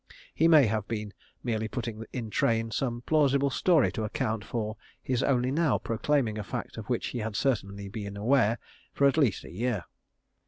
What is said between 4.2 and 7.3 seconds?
for his only now proclaiming a fact of which he